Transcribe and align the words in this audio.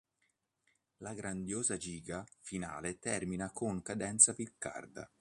La 0.97 1.13
grandiosa 1.13 1.77
"giga" 1.77 2.25
finale 2.39 2.97
termina 2.97 3.51
con 3.51 3.83
cadenza 3.83 4.33
piccarda. 4.33 5.07